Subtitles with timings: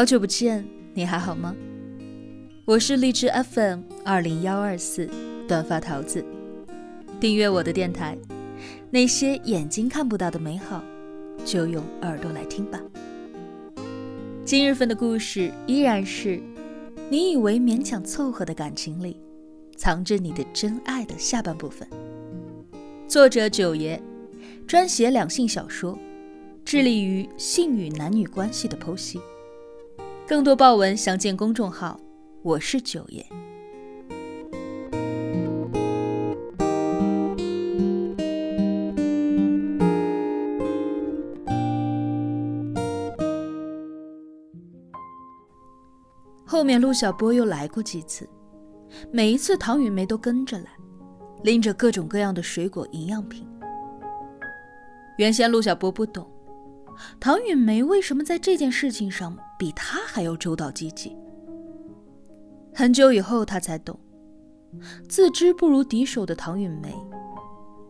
[0.00, 1.54] 好久不见，你还好吗？
[2.64, 5.06] 我是荔枝 FM 二零幺二四
[5.46, 6.24] 短发桃子，
[7.20, 8.16] 订阅我的电台，
[8.88, 10.82] 那些眼睛看不到的美好，
[11.44, 12.80] 就用耳朵来听吧。
[14.42, 16.40] 今日份的故事依然是
[17.10, 19.20] 你以为勉强凑合的感情里，
[19.76, 21.86] 藏着你的真爱的下半部分。
[23.06, 24.00] 作者九爷，
[24.66, 25.98] 专写两性小说，
[26.64, 29.20] 致力于性与男女关系的剖析。
[30.30, 31.98] 更多爆文详见公众号
[32.44, 33.26] “我是九爷”。
[46.46, 48.30] 后面陆小波又来过几次，
[49.10, 50.70] 每一次唐雨梅都跟着来，
[51.42, 53.44] 拎着各种各样的水果营养品。
[55.18, 56.24] 原先陆小波不懂。
[57.18, 61.16] 唐允梅为什么在这件事情上比他还要周到积极？
[62.74, 63.98] 很久以后，他才懂，
[65.08, 66.94] 自知不如敌手的唐允梅，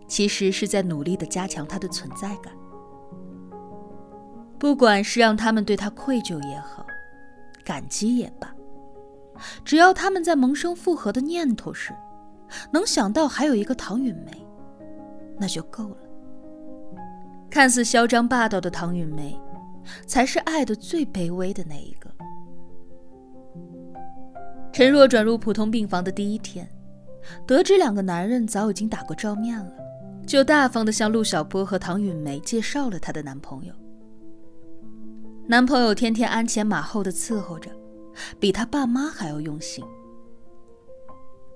[0.09, 2.53] 其实是在努力的加强他的存在感。
[4.59, 6.85] 不管是让他们对他愧疚也好，
[7.65, 8.55] 感激也罢，
[9.65, 11.95] 只要他们在萌生复合的念头时，
[12.73, 14.47] 能想到还有一个唐允梅，
[15.39, 16.10] 那就够了。
[17.51, 19.37] 看似嚣张霸道的唐允梅，
[20.07, 22.09] 才是爱的最卑微的那一个。
[24.73, 26.69] 陈若转入普通病房的第一天，
[27.45, 29.73] 得知两个男人早已经打过照面了，
[30.25, 33.75] 就大方的向陆小波和唐允梅介绍了她的男朋友。
[35.49, 37.69] 男朋友天天鞍前马后的伺候着，
[38.39, 39.85] 比他爸妈还要用心。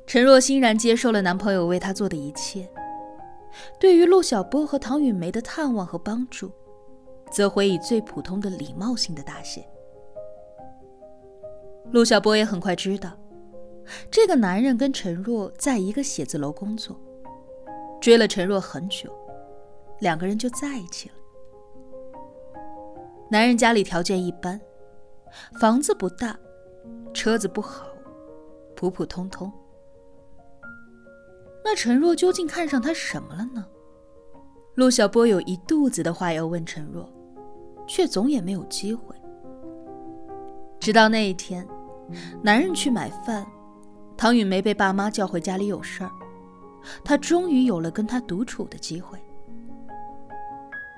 [0.08, 2.68] 陈若欣然接受了男朋友为她做的一切。
[3.78, 6.50] 对于陆小波和唐雨梅的探望和帮助，
[7.30, 9.66] 则会以最普通的礼貌性的答谢。
[11.92, 13.10] 陆小波也很快知道，
[14.10, 16.98] 这个男人跟陈若在一个写字楼工作，
[18.00, 19.12] 追了陈若很久，
[20.00, 21.14] 两个人就在一起了。
[23.30, 24.60] 男人家里条件一般，
[25.60, 26.38] 房子不大，
[27.12, 27.86] 车子不好，
[28.74, 29.52] 普普通通。
[31.64, 33.64] 那陈若究竟看上他什么了呢？
[34.74, 37.08] 陆小波有一肚子的话要问陈若，
[37.86, 39.16] 却总也没有机会。
[40.78, 41.66] 直到那一天，
[42.42, 43.46] 男人去买饭，
[44.14, 46.10] 唐雨梅被爸妈叫回家里有事儿，
[47.02, 49.18] 他终于有了跟他独处的机会。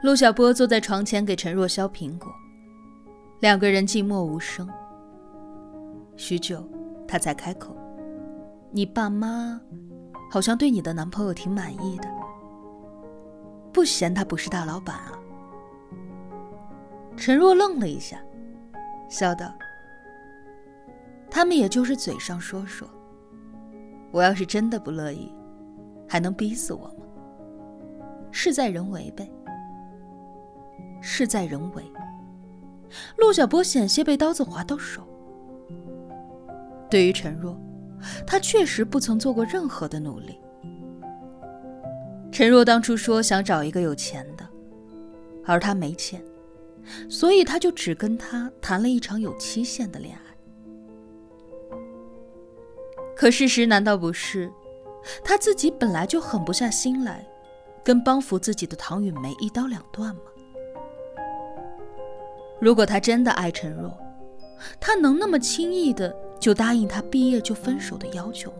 [0.02, 2.28] 陆小波坐在床前给陈若削苹果，
[3.38, 4.68] 两个人静默无声。
[6.16, 6.68] 许久，
[7.06, 7.76] 他才开口
[8.72, 9.60] ：“你爸妈？”
[10.30, 12.08] 好像对你的男朋友挺满意的，
[13.72, 15.12] 不嫌他不是大老板啊？
[17.16, 18.18] 陈若愣了一下，
[19.08, 19.52] 笑道
[21.30, 22.86] ：“他们也就是嘴上说说，
[24.10, 25.32] 我要是真的不乐意，
[26.08, 27.04] 还能逼死我吗？
[28.30, 29.30] 事在人为呗。
[31.00, 31.82] 事在人为。”
[33.16, 35.02] 陆小波险些被刀子划到手。
[36.88, 37.58] 对于陈若。
[38.26, 40.38] 他确实不曾做过任何的努力。
[42.32, 44.46] 陈若当初说想找一个有钱的，
[45.44, 46.22] 而他没钱，
[47.08, 50.20] 所以他就只跟他谈了一场有期限的恋爱。
[53.16, 54.52] 可事实难道不是，
[55.24, 57.26] 他自己本来就狠不下心来，
[57.82, 60.20] 跟帮扶自己的唐雨梅一刀两断吗？
[62.60, 63.96] 如果他真的爱陈若，
[64.78, 66.14] 他能那么轻易的？
[66.38, 68.58] 就答应他毕业就分手的要求吗？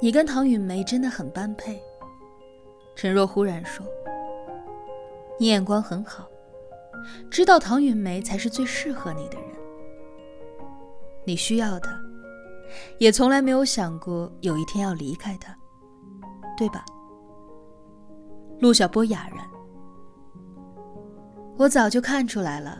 [0.00, 1.80] 你跟唐允梅真的很般配。
[2.94, 3.84] 陈若忽然说
[5.38, 6.26] ：“你眼光很好，
[7.30, 9.48] 知道唐允梅才是最适合你的人。
[11.24, 11.98] 你需要她，
[12.98, 15.56] 也从来没有想过有一天要离开她，
[16.56, 16.84] 对吧？”
[18.60, 19.44] 陆小波哑然
[21.58, 22.78] ：“我早就看出来了。”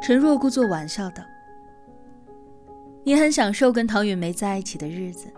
[0.00, 1.22] 陈若故作玩笑道
[3.04, 5.30] ：“你很享受跟唐雨梅在一起的日子，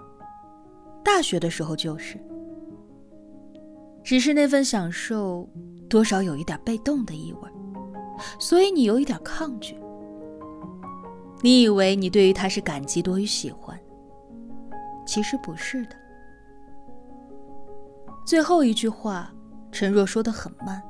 [1.04, 2.16] 大学的时候就是。
[4.04, 5.48] 只是那份享受
[5.88, 7.50] 多少有一点被动的意味，
[8.38, 9.76] 所以你有一点抗拒。
[11.40, 13.78] 你以为你对于他是感激多于喜欢，
[15.04, 15.96] 其实不是的。”
[18.24, 19.32] 最后一句话，
[19.72, 20.80] 陈若说的很慢。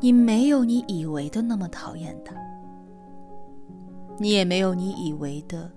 [0.00, 2.34] 你没有你以为的那么讨厌他，
[4.18, 5.70] 你也没有你以为的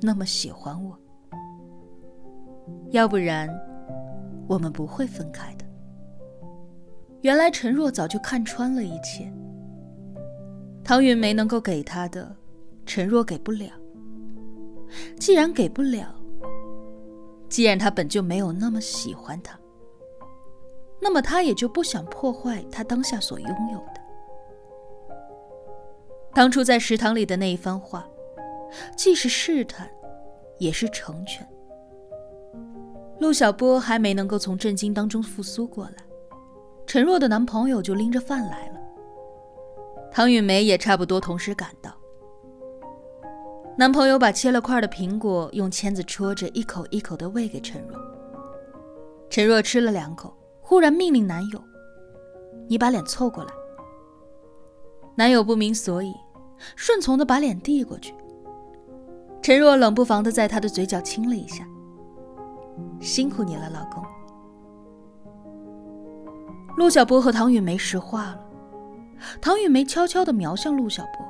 [0.00, 0.98] 那么喜欢我。
[2.90, 3.48] 要不然，
[4.46, 5.64] 我们不会分开的。
[7.22, 9.32] 原来陈若早就看穿了一切。
[10.84, 12.34] 唐云梅能够给他的，
[12.84, 13.70] 陈若给不了。
[15.18, 16.14] 既然给不了，
[17.48, 19.58] 既然他本就没有那么喜欢他，
[21.02, 24.00] 那么他也就不想破坏他当下所拥有的。
[26.32, 28.06] 当初在食堂里的那一番话，
[28.96, 29.90] 既是试探，
[30.58, 31.46] 也是成全。
[33.18, 35.96] 陆小波还没能够从震惊当中复苏过来，
[36.86, 38.80] 陈若的男朋友就拎着饭来了。
[40.12, 41.92] 唐雨梅也差不多同时赶到。
[43.76, 47.98] 男朋友把切了块的苹果用签子戳着，一口一口的喂给陈若。
[49.28, 51.62] 陈若吃了两口，忽然命令男友
[52.66, 53.52] ：“你把脸凑过来。”
[55.14, 56.14] 男友不明所以，
[56.76, 58.14] 顺从的把脸递过去。
[59.42, 61.66] 陈若冷不防的在他的嘴角亲了一下
[63.00, 64.02] ：“辛苦你了，老公。”
[66.78, 68.40] 陆小波和唐雨梅石化了。
[69.40, 71.26] 唐雨梅悄悄的瞄向陆小波，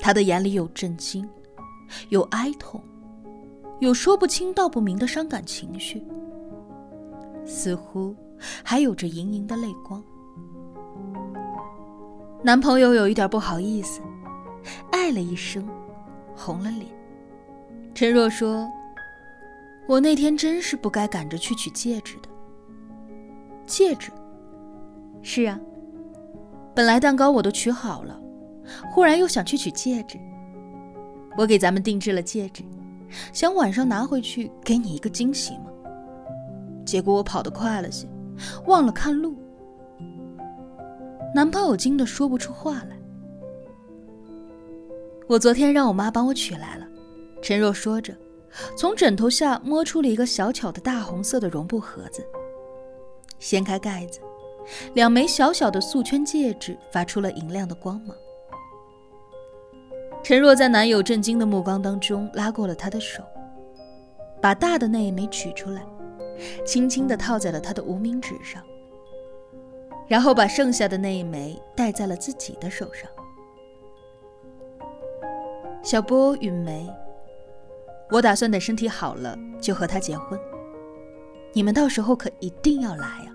[0.00, 1.28] 她的眼里有震惊，
[2.08, 2.82] 有哀痛，
[3.78, 6.04] 有说不清道不明的伤感情绪，
[7.44, 8.14] 似乎
[8.64, 10.02] 还有着盈盈的泪光。
[12.42, 14.00] 男朋友有一点不好意思，
[14.90, 15.66] 哎了一声，
[16.36, 16.86] 红了脸。
[17.94, 18.68] 陈若说
[19.86, 22.28] ：“我那天真是不该赶着去取戒指的。”
[23.66, 24.10] 戒指？
[25.22, 25.60] 是啊。
[26.74, 28.18] 本来蛋糕我都取好了，
[28.90, 30.18] 忽然又想去取戒指。
[31.36, 32.64] 我给咱们定制了戒指，
[33.32, 35.71] 想晚上拿回去给你一个惊喜嘛。
[36.84, 38.06] 结果我跑得快了些，
[38.66, 39.36] 忘了看路。
[41.34, 42.98] 男朋友惊得说不出话来。
[45.28, 46.86] 我昨天让我妈帮我取来了。
[47.40, 48.14] 陈若说着，
[48.76, 52.22] 从枕头下摸出了一个小巧的大红色的绒布盒子，
[53.38, 54.20] 掀开盖子。
[54.94, 58.14] 两枚小小的素圈戒指发出了银亮的光芒。
[60.22, 63.24] 陈若在男友震惊的目光当中拉过了他的手，
[64.40, 65.82] 把大的那一枚取出来，
[66.64, 68.62] 轻轻地套在了他的无名指上，
[70.08, 73.10] 然后把剩下的那一枚戴在了自己的手上。
[75.82, 76.88] 小波允梅，
[78.10, 80.38] 我打算等身体好了就和他结婚，
[81.52, 83.28] 你们到时候可一定要来啊！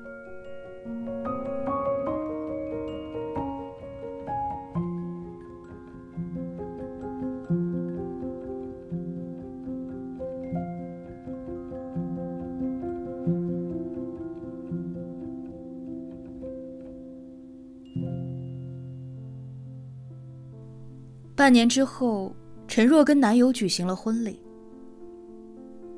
[21.38, 22.36] 半年之后，
[22.68, 24.42] 陈若跟男友举行了婚礼。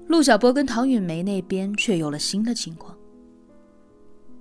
[0.08, 2.94] 陆小波跟唐允梅那边却有了新的情况。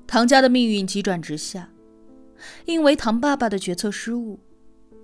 [0.09, 1.71] 唐家的命运急转直下，
[2.65, 4.41] 因为唐爸爸的决策失误，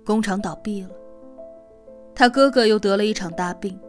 [0.03, 0.89] 工厂倒闭了。
[2.13, 3.79] 他哥哥又得了一场大病，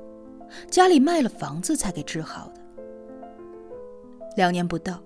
[0.70, 2.61] 家里卖了房子才给治好的。
[4.37, 5.02] 两年不到，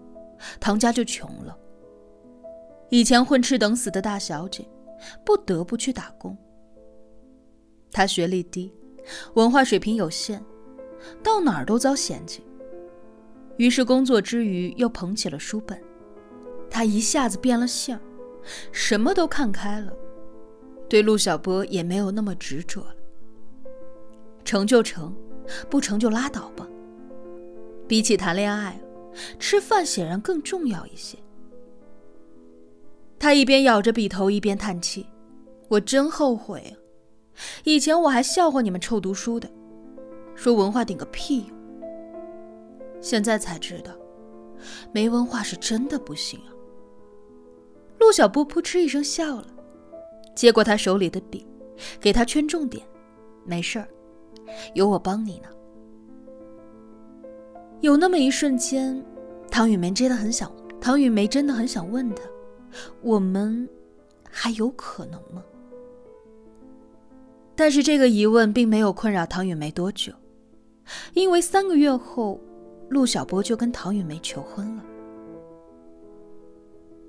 [0.60, 1.56] 唐家就穷了。
[2.90, 4.68] 以前混吃等死的大小姐，
[5.24, 6.36] 不得不去打工。
[7.92, 8.72] 他学历低，
[9.34, 10.44] 文化水平有限，
[11.22, 12.42] 到哪儿都遭嫌弃。
[13.56, 15.78] 于是工作之余又捧起了书本，
[16.70, 17.98] 他一下子变了性，
[18.72, 19.92] 什么都看开了，
[20.88, 22.94] 对陆小波也没有那么执着了。
[24.44, 25.14] 成就成，
[25.68, 26.66] 不成就拉倒吧。
[27.86, 28.80] 比起谈恋爱，
[29.38, 31.18] 吃饭显然更重要一些。
[33.18, 35.06] 他一边咬着笔头，一边叹气
[35.68, 36.74] ：“我真后悔。”
[37.64, 39.50] 以前我还笑话你们臭读书的，
[40.34, 41.56] 说文化顶个屁用。
[43.00, 43.92] 现在才知道，
[44.92, 46.52] 没文化是真的不行啊。
[47.98, 49.46] 陆小波扑哧一声笑了，
[50.34, 51.46] 接过他手里的笔，
[52.00, 52.86] 给他圈重点。
[53.44, 53.88] 没事儿，
[54.74, 55.48] 有我帮你呢。
[57.80, 59.02] 有那么一瞬间，
[59.50, 62.22] 唐雨梅真的很想，唐雨梅真的很想问他：
[63.00, 63.66] 我们
[64.30, 65.42] 还有可能吗？
[67.60, 70.10] 但是这个疑问并没有困扰唐雨梅多久，
[71.12, 72.40] 因为三个月后，
[72.88, 74.82] 陆小波就跟唐雨梅求婚了。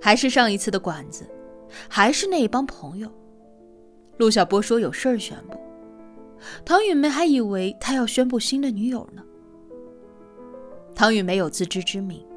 [0.02, 1.26] 还是上一次的馆子，
[1.88, 3.10] 还是那一帮朋友。
[4.18, 5.58] 陆小波说有事儿宣布，
[6.66, 9.24] 唐雨梅还以为他要宣布新的女友呢。
[10.94, 12.28] 唐雨梅有自知之明，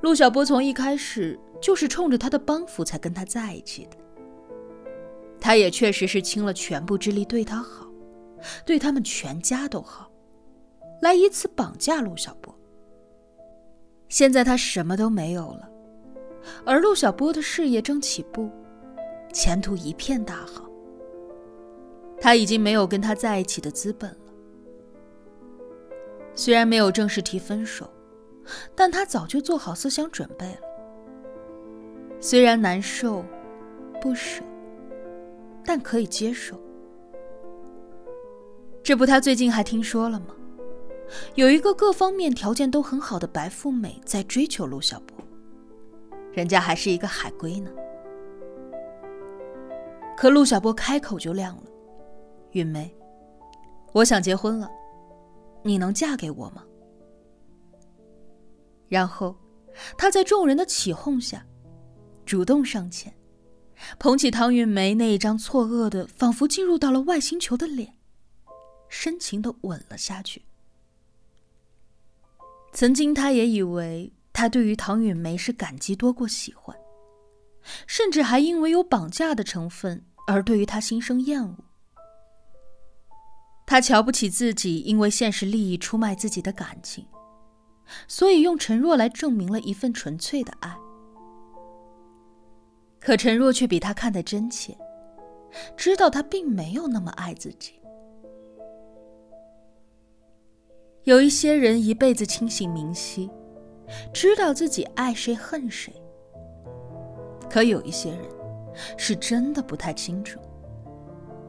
[0.00, 3.96] 陆小波从一开始就是冲着他的帮扶才跟他在一起的。
[5.46, 7.86] 他也确实是倾了全部之力对他好，
[8.64, 10.10] 对他们全家都好，
[11.00, 12.52] 来以此绑架陆小波。
[14.08, 15.70] 现在他什么都没有了，
[16.64, 18.50] 而陆小波的事业正起步，
[19.32, 20.68] 前途一片大好。
[22.20, 24.16] 他已经没有跟他在一起的资本了。
[26.34, 27.88] 虽然没有正式提分手，
[28.74, 30.60] 但他早就做好思想准备了。
[32.20, 33.24] 虽然难受、
[34.02, 34.42] 不舍，
[35.66, 36.58] 但可以接受。
[38.82, 40.28] 这不，他最近还听说了吗？
[41.34, 45.16] 有一个各方面条件都很好的白富美在追求陆小波，
[46.32, 47.70] 人家还是一个海归呢。
[50.16, 51.62] 可陆小波开口就亮了
[52.52, 52.92] ：“允梅，
[53.92, 54.70] 我想结婚了，
[55.62, 56.64] 你能嫁给我吗？”
[58.88, 59.36] 然后，
[59.98, 61.44] 他在众人的起哄下，
[62.24, 63.12] 主动上前，
[63.98, 67.94] 捧起唐允梅那一张错愕的、仿佛进入到了外星球的脸，
[68.88, 70.44] 深情的吻了下去。
[72.72, 76.76] 曾经，他也以为他对于唐允梅是感激多过喜欢，
[77.86, 81.56] 甚至还因为有绑架的成分而对于他心生厌恶。
[83.66, 87.06] 他瞧不起自己，因为现实利益出卖自己的感情，
[88.06, 90.76] 所以用陈若来证明了一份纯粹的爱。
[93.06, 94.76] 可陈若却比他看得真切，
[95.76, 97.74] 知道他并没有那么爱自己。
[101.04, 103.30] 有一些人一辈子清醒明晰，
[104.12, 105.92] 知道自己爱谁恨谁。
[107.48, 108.22] 可有一些人
[108.96, 110.40] 是真的不太清楚，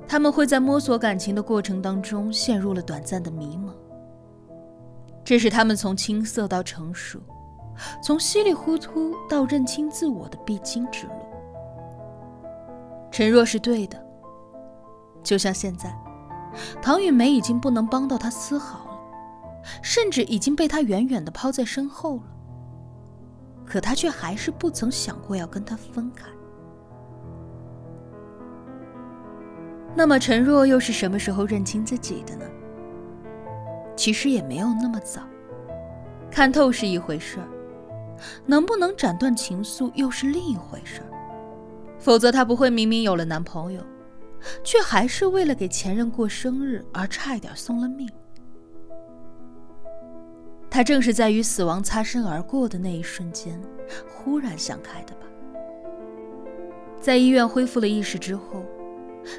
[0.08, 3.74] 他们会在摸索感情的过程当中陷入了短暂的迷茫。
[5.24, 7.20] 这是他们从青涩到成熟，
[8.04, 11.14] 从稀里糊涂到认清自我的必经之路。
[13.18, 14.00] 陈若是对的，
[15.24, 15.92] 就像现在，
[16.80, 19.00] 唐雨梅已经不能帮到他丝毫了。
[19.82, 22.24] 甚至已经被他远远的抛在身后了，
[23.66, 26.28] 可他却还是不曾想过要跟他分开。
[29.96, 32.46] 那么陈若又是什么时候认清自己的呢？
[33.96, 35.22] 其实也没有那么早。
[36.30, 37.48] 看透是一回事儿，
[38.46, 41.17] 能不能斩断情愫又是另一回事儿。
[42.00, 43.82] 否则她不会明明有了男朋友，
[44.64, 48.10] 却还是为了给前任过生日而差一点送了命。
[50.70, 53.60] 她正是在与死亡擦身而过的那一瞬间，
[54.08, 55.22] 忽然想开的吧。
[57.00, 58.64] 在医院恢复了意识之后，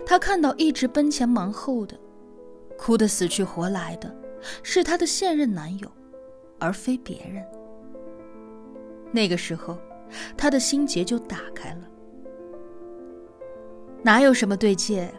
[0.07, 1.99] 他看到一直奔前忙后的、
[2.79, 4.15] 哭得死去活来的，
[4.63, 5.91] 是她的现任男友，
[6.59, 7.45] 而非别人。
[9.13, 9.77] 那个时候，
[10.37, 11.81] 他的心结就打开了。
[14.03, 15.13] 哪有什么对戒，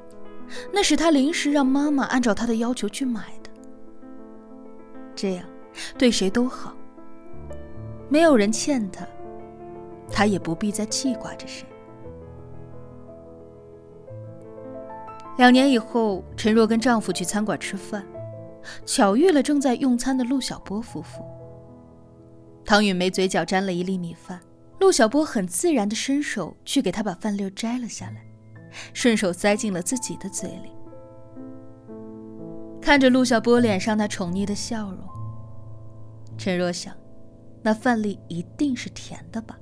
[0.74, 3.50] 那是他临时让妈妈按照他的要求去买的。
[5.16, 5.46] 这样。
[5.98, 6.76] 对谁都好，
[8.10, 9.08] 没有人欠他，
[10.12, 11.66] 他也不必再记挂着谁。
[15.38, 18.06] 两年以后，陈若跟丈夫去餐馆吃饭，
[18.86, 21.24] 巧遇了正在用餐的陆小波夫妇。
[22.66, 24.42] 唐允梅嘴角沾了一粒米饭，
[24.80, 28.26] 陆小波很自然的伸手去给她把饭粒摘了下来，
[28.94, 30.72] 顺手塞进了自己的嘴里。
[32.82, 35.00] 看着陆小波脸上那宠溺的笑容。
[36.38, 36.96] 陈若想，
[37.62, 39.58] 那饭粒一定是甜的吧。